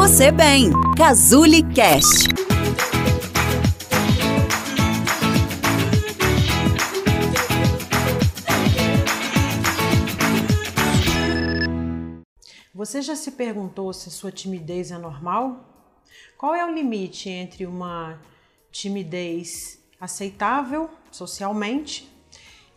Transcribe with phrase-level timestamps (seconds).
[0.00, 0.70] você bem.
[0.96, 2.28] Cazuli Cast.
[12.74, 15.68] Você já se perguntou se sua timidez é normal?
[16.38, 18.18] Qual é o limite entre uma
[18.72, 22.10] timidez aceitável socialmente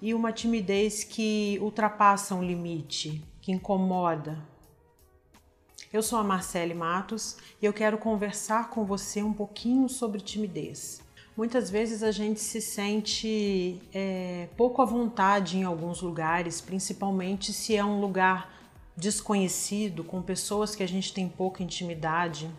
[0.02, 4.53] e uma timidez que ultrapassa um limite, que incomoda?
[5.94, 11.04] Eu sou a Marcele Matos e eu quero conversar com você um pouquinho sobre timidez.
[11.38, 17.76] Muitas vezes a gente se sente é, pouco à vontade em alguns lugares, principalmente se
[17.76, 18.52] é um lugar
[18.98, 22.50] desconhecido, com pessoas que a gente tem pouca intimidade.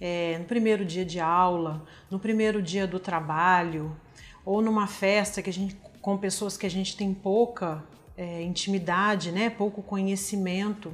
[0.00, 3.96] É, no primeiro dia de aula, no primeiro dia do trabalho,
[4.44, 7.82] ou numa festa que a gente, com pessoas que a gente tem pouca
[8.16, 10.92] é, intimidade, né, pouco conhecimento.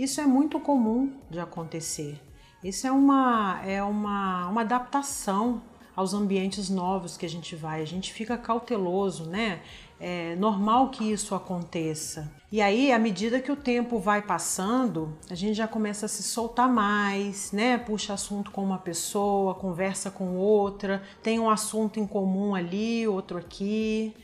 [0.00, 2.18] Isso é muito comum de acontecer.
[2.64, 5.60] Isso é uma, é uma, uma adaptação
[5.94, 7.82] aos ambientes novos que a gente vai.
[7.82, 9.60] A gente fica cauteloso, né?
[10.00, 12.32] É normal que isso aconteça.
[12.50, 16.22] E aí, à medida que o tempo vai passando, a gente já começa a se
[16.22, 17.76] soltar mais, né?
[17.76, 23.36] Puxa assunto com uma pessoa, conversa com outra, tem um assunto em comum ali, outro
[23.36, 24.14] aqui.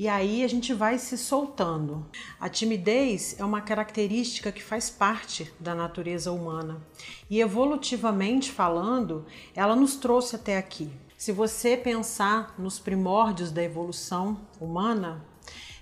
[0.00, 2.06] E aí a gente vai se soltando.
[2.40, 6.80] A timidez é uma característica que faz parte da natureza humana.
[7.28, 10.90] E evolutivamente falando, ela nos trouxe até aqui.
[11.18, 15.22] Se você pensar nos primórdios da evolução humana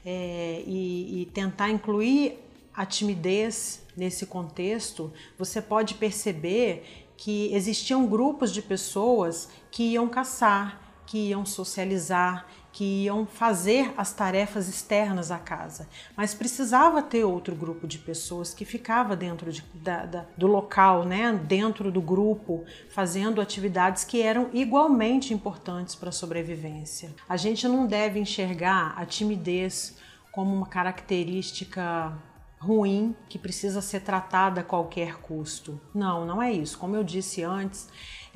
[0.04, 2.40] é, e, e tentar incluir
[2.74, 10.88] a timidez nesse contexto, você pode perceber que existiam grupos de pessoas que iam caçar,
[11.06, 12.48] que iam socializar,
[12.78, 18.54] que iam fazer as tarefas externas à casa, mas precisava ter outro grupo de pessoas
[18.54, 24.22] que ficava dentro de, da, da, do local, né, dentro do grupo, fazendo atividades que
[24.22, 27.10] eram igualmente importantes para a sobrevivência.
[27.28, 29.96] A gente não deve enxergar a timidez
[30.30, 32.16] como uma característica
[32.60, 35.80] ruim que precisa ser tratada a qualquer custo.
[35.92, 36.78] Não, não é isso.
[36.78, 37.88] Como eu disse antes,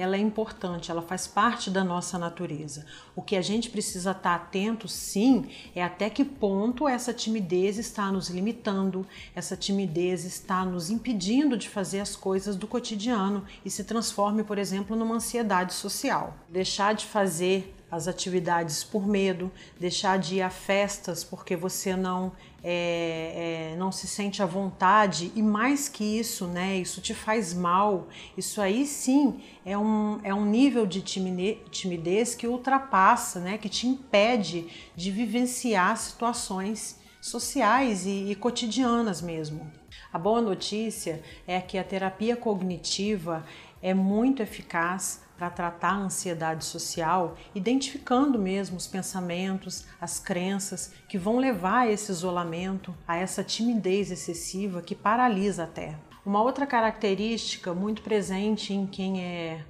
[0.02, 2.84] ela é importante, ela faz parte da nossa natureza.
[3.14, 8.10] O que a gente precisa estar atento, sim, é até que ponto essa timidez está
[8.10, 13.84] nos limitando, essa timidez está nos impedindo de fazer as coisas do cotidiano e se
[13.84, 16.36] transforme, por exemplo, numa ansiedade social.
[16.48, 22.32] Deixar de fazer as atividades por medo, deixar de ir a festas porque você não
[22.64, 26.78] é, é, não se sente à vontade e mais que isso, né?
[26.78, 28.08] Isso te faz mal.
[28.34, 33.58] Isso aí sim é um, é um nível de timidez que ultrapassa, né?
[33.58, 39.70] Que te impede de vivenciar situações sociais e, e cotidianas mesmo.
[40.10, 43.44] A boa notícia é que a terapia cognitiva
[43.82, 51.18] é muito eficaz para tratar a ansiedade social, identificando mesmo os pensamentos, as crenças que
[51.18, 55.96] vão levar a esse isolamento, a essa timidez excessiva que paralisa até.
[56.24, 59.64] Uma outra característica muito presente em quem é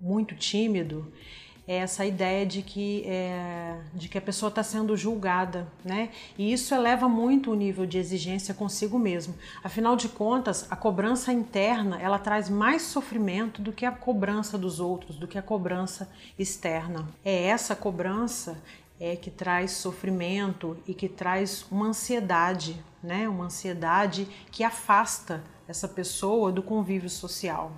[0.00, 1.12] muito tímido
[1.66, 6.10] essa ideia de que, é, de que a pessoa está sendo julgada, né?
[6.36, 9.34] E isso eleva muito o nível de exigência consigo mesmo.
[9.62, 14.80] Afinal de contas, a cobrança interna ela traz mais sofrimento do que a cobrança dos
[14.80, 17.08] outros, do que a cobrança externa.
[17.24, 18.60] É essa cobrança
[18.98, 23.28] é que traz sofrimento e que traz uma ansiedade, né?
[23.28, 27.72] Uma ansiedade que afasta essa pessoa do convívio social.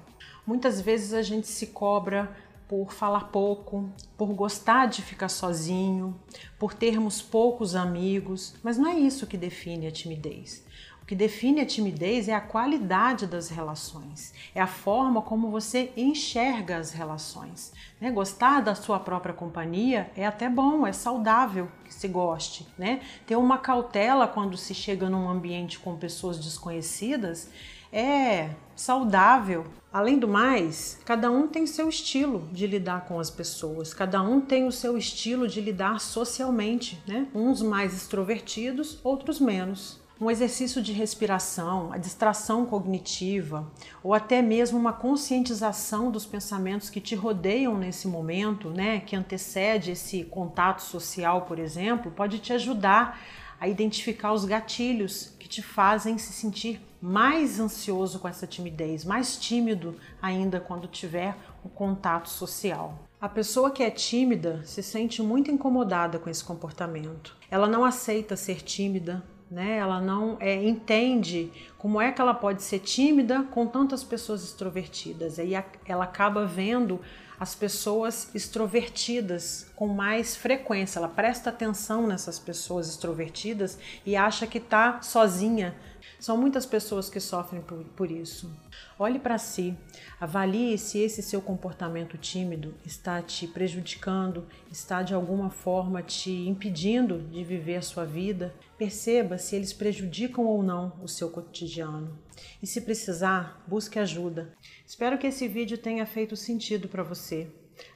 [0.46, 2.30] Muitas vezes a gente se cobra
[2.68, 6.18] por falar pouco, por gostar de ficar sozinho,
[6.58, 10.64] por termos poucos amigos, mas não é isso que define a timidez.
[11.04, 15.92] O que define a timidez é a qualidade das relações, é a forma como você
[15.98, 17.74] enxerga as relações.
[18.00, 18.10] Né?
[18.10, 22.66] Gostar da sua própria companhia é até bom, é saudável que se goste.
[22.78, 23.02] Né?
[23.26, 27.50] Ter uma cautela quando se chega num ambiente com pessoas desconhecidas
[27.94, 29.64] é saudável.
[29.92, 34.40] Além do mais, cada um tem seu estilo de lidar com as pessoas, cada um
[34.40, 37.28] tem o seu estilo de lidar socialmente, né?
[37.32, 40.02] Uns mais extrovertidos, outros menos.
[40.20, 43.70] Um exercício de respiração, a distração cognitiva
[44.02, 49.90] ou até mesmo uma conscientização dos pensamentos que te rodeiam nesse momento, né, que antecede
[49.90, 53.20] esse contato social, por exemplo, pode te ajudar
[53.60, 59.36] a identificar os gatilhos que te fazem se sentir mais ansioso com essa timidez, mais
[59.36, 62.98] tímido ainda quando tiver o contato social.
[63.20, 67.36] A pessoa que é tímida se sente muito incomodada com esse comportamento.
[67.50, 69.76] Ela não aceita ser tímida, né?
[69.76, 71.52] Ela não é, entende
[71.84, 75.38] como é que ela pode ser tímida com tantas pessoas extrovertidas.
[75.38, 75.52] Aí
[75.84, 76.98] ela acaba vendo
[77.38, 80.98] as pessoas extrovertidas com mais frequência.
[80.98, 85.76] Ela presta atenção nessas pessoas extrovertidas e acha que está sozinha.
[86.18, 88.50] São muitas pessoas que sofrem por, por isso.
[88.98, 89.76] Olhe para si,
[90.20, 97.18] avalie se esse seu comportamento tímido está te prejudicando, está de alguma forma te impedindo
[97.18, 98.54] de viver a sua vida.
[98.78, 101.28] Perceba se eles prejudicam ou não o seu
[101.74, 102.16] cotidiano.
[102.62, 104.52] E se precisar, busque ajuda.
[104.86, 107.48] Espero que esse vídeo tenha feito sentido para você.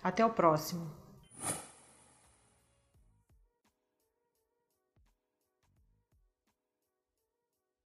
[0.03, 0.91] Até o próximo.